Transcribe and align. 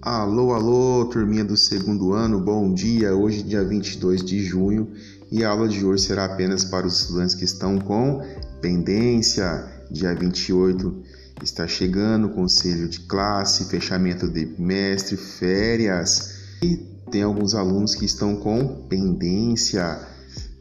Alô, 0.00 0.54
alô, 0.54 1.06
turminha 1.06 1.44
do 1.44 1.56
segundo 1.56 2.12
ano, 2.12 2.38
bom 2.38 2.72
dia. 2.72 3.16
Hoje, 3.16 3.42
dia 3.42 3.64
22 3.64 4.24
de 4.24 4.40
junho, 4.44 4.92
e 5.28 5.42
a 5.42 5.50
aula 5.50 5.68
de 5.68 5.84
hoje 5.84 6.04
será 6.04 6.24
apenas 6.24 6.64
para 6.64 6.86
os 6.86 7.00
estudantes 7.00 7.34
que 7.34 7.44
estão 7.44 7.80
com 7.80 8.22
pendência. 8.60 9.68
Dia 9.90 10.14
28 10.14 11.02
está 11.42 11.66
chegando, 11.66 12.28
conselho 12.28 12.88
de 12.88 13.00
classe, 13.00 13.64
fechamento 13.64 14.28
de 14.28 14.46
bimestre, 14.46 15.16
férias. 15.16 16.36
E 16.62 16.76
tem 17.10 17.22
alguns 17.22 17.56
alunos 17.56 17.96
que 17.96 18.04
estão 18.04 18.36
com 18.36 18.86
pendência, 18.88 19.98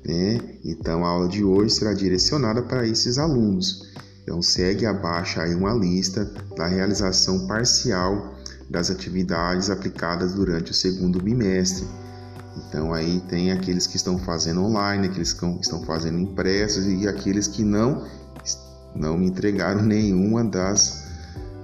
né? 0.03 0.39
Então 0.65 1.05
a 1.05 1.09
aula 1.09 1.27
de 1.27 1.43
hoje 1.43 1.75
será 1.75 1.93
direcionada 1.93 2.63
para 2.63 2.87
esses 2.87 3.19
alunos. 3.19 3.87
Então 4.23 4.41
segue 4.41 4.87
abaixo 4.87 5.39
aí 5.39 5.53
uma 5.53 5.73
lista 5.73 6.25
da 6.57 6.65
realização 6.65 7.45
parcial 7.45 8.35
das 8.69 8.89
atividades 8.89 9.69
aplicadas 9.69 10.33
durante 10.33 10.71
o 10.71 10.73
segundo 10.73 11.21
bimestre. 11.21 11.87
Então 12.57 12.93
aí 12.93 13.21
tem 13.29 13.51
aqueles 13.51 13.87
que 13.87 13.95
estão 13.95 14.17
fazendo 14.17 14.63
online, 14.63 15.07
aqueles 15.07 15.31
que 15.31 15.45
estão 15.61 15.83
fazendo 15.83 16.19
impressos 16.19 16.85
e 16.85 17.07
aqueles 17.07 17.47
que 17.47 17.63
não 17.63 18.05
não 18.95 19.15
me 19.17 19.27
entregaram 19.27 19.83
nenhuma 19.83 20.43
das 20.43 21.05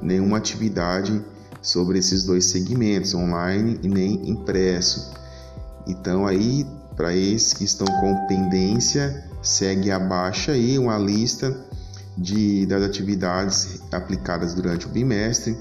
nenhuma 0.01 0.37
atividade 0.37 1.19
sobre 1.61 1.97
esses 1.97 2.23
dois 2.23 2.45
segmentos, 2.45 3.13
online 3.15 3.79
e 3.81 3.87
nem 3.87 4.29
impresso. 4.29 5.13
Então 5.87 6.27
aí 6.27 6.65
para 6.95 7.15
esses 7.15 7.53
que 7.53 7.63
estão 7.63 7.87
com 7.87 8.27
pendência, 8.27 9.25
segue 9.41 9.89
abaixo 9.89 10.51
aí 10.51 10.77
uma 10.77 10.97
lista 10.97 11.65
de 12.15 12.67
das 12.67 12.83
atividades 12.83 13.81
aplicadas 13.91 14.53
durante 14.53 14.85
o 14.85 14.89
bimestre 14.89 15.57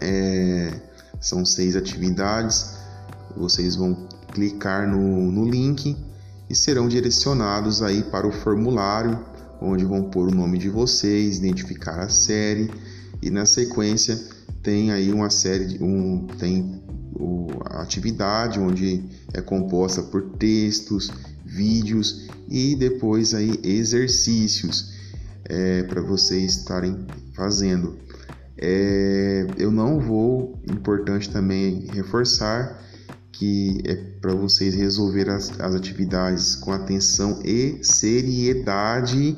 é, 0.00 0.72
são 1.20 1.44
seis 1.44 1.76
atividades. 1.76 2.76
Vocês 3.36 3.76
vão 3.76 4.08
clicar 4.32 4.88
no, 4.88 5.30
no 5.30 5.48
link 5.48 5.96
e 6.48 6.54
serão 6.54 6.88
direcionados 6.88 7.82
aí 7.82 8.02
para 8.02 8.26
o 8.26 8.32
formulário, 8.32 9.18
onde 9.60 9.84
vão 9.84 10.04
pôr 10.04 10.28
o 10.28 10.34
nome 10.34 10.58
de 10.58 10.68
vocês, 10.68 11.38
identificar 11.38 12.00
a 12.00 12.08
série 12.08 12.70
e 13.22 13.30
na 13.30 13.44
sequência 13.44 14.18
tem 14.62 14.90
aí 14.90 15.12
uma 15.12 15.30
série 15.30 15.66
de 15.66 15.82
um 15.82 16.26
tem 16.38 16.82
o, 17.14 17.48
a 17.66 17.82
atividade 17.82 18.58
onde 18.58 19.02
é 19.32 19.40
composta 19.40 20.02
por 20.02 20.22
textos, 20.38 21.10
vídeos 21.44 22.28
e 22.48 22.74
depois 22.76 23.34
aí 23.34 23.58
exercícios 23.62 24.94
é, 25.44 25.82
para 25.84 26.00
vocês 26.00 26.56
estarem 26.56 27.06
fazendo. 27.34 27.98
É, 28.58 29.46
eu 29.56 29.70
não 29.70 29.98
vou, 29.98 30.60
importante 30.68 31.30
também 31.30 31.86
reforçar 31.92 32.80
que 33.40 33.80
é 33.86 33.94
para 34.20 34.34
vocês 34.34 34.74
resolver 34.74 35.30
as, 35.30 35.58
as 35.58 35.74
atividades 35.74 36.56
com 36.56 36.72
atenção 36.72 37.40
e 37.42 37.78
seriedade, 37.82 39.34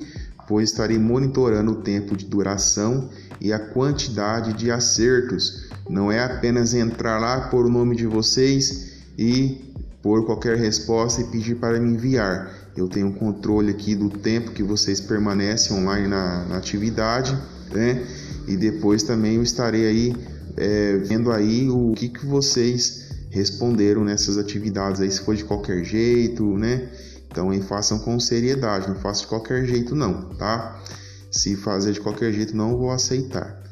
pois 0.49 0.71
estarei 0.71 0.99
monitorando 0.99 1.71
o 1.71 1.83
tempo 1.83 2.17
de 2.17 2.27
duração 2.27 3.09
e 3.41 3.53
a 3.53 3.61
quantidade 3.61 4.55
de 4.55 4.73
acertos. 4.73 5.69
Não 5.89 6.11
é 6.11 6.21
apenas 6.21 6.75
entrar 6.75 7.21
lá, 7.21 7.49
pôr 7.49 7.67
o 7.67 7.71
nome 7.71 7.95
de 7.95 8.07
vocês 8.07 9.03
e 9.17 9.73
pôr 10.03 10.27
qualquer 10.27 10.57
resposta 10.57 11.21
e 11.21 11.25
pedir 11.31 11.55
para 11.57 11.79
me 11.79 11.93
enviar. 11.93 12.62
Eu 12.77 12.89
tenho 12.89 13.13
controle 13.13 13.71
aqui 13.71 13.95
do 13.95 14.09
tempo 14.09 14.53
que 14.53 14.63
vocês 14.63 15.01
permanecem 15.01 15.77
online 15.77 16.09
na, 16.09 16.45
na 16.47 16.57
atividade, 16.57 17.37
né? 17.71 18.07
e 18.47 18.57
depois 18.57 19.03
também 19.03 19.37
eu 19.37 19.43
estarei 19.43 19.87
aí 19.87 20.17
é, 20.57 20.97
vendo 20.99 21.31
aí 21.31 21.69
o 21.71 21.93
que, 21.93 22.09
que 22.09 22.27
vocês 22.27 23.11
responderam 23.31 24.05
nessas 24.05 24.37
atividades 24.37 25.01
aí, 25.01 25.11
se 25.11 25.21
foi 25.21 25.37
de 25.37 25.45
qualquer 25.45 25.83
jeito, 25.85 26.45
né? 26.59 26.91
Então 27.29 27.51
aí 27.51 27.63
façam 27.63 27.99
com 27.99 28.21
seriedade, 28.21 28.89
não 28.89 28.97
façam 28.97 29.23
de 29.23 29.29
qualquer 29.29 29.65
jeito 29.67 29.95
não, 29.95 30.35
tá? 30.35 30.83
Se 31.31 31.57
fazer 31.57 31.93
de 31.93 32.01
qualquer 32.01 32.33
jeito 32.33 32.55
não 32.55 32.77
vou 32.77 32.91
aceitar. 32.91 33.63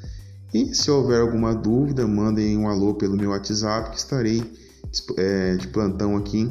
E 0.52 0.74
se 0.74 0.90
houver 0.90 1.20
alguma 1.20 1.54
dúvida, 1.54 2.06
mandem 2.06 2.56
um 2.56 2.68
alô 2.68 2.94
pelo 2.94 3.16
meu 3.16 3.30
WhatsApp 3.30 3.90
que 3.90 3.98
estarei 3.98 4.42
é, 5.18 5.56
de 5.56 5.68
plantão 5.68 6.16
aqui 6.16 6.50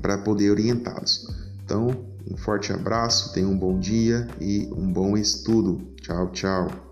para 0.00 0.18
poder 0.18 0.50
orientá-los. 0.50 1.26
Então, 1.70 2.04
um 2.28 2.36
forte 2.36 2.72
abraço, 2.72 3.32
tenham 3.32 3.52
um 3.52 3.56
bom 3.56 3.78
dia 3.78 4.28
e 4.40 4.68
um 4.72 4.92
bom 4.92 5.16
estudo. 5.16 5.94
Tchau, 6.02 6.32
tchau. 6.32 6.89